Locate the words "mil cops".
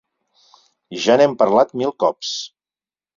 1.83-2.33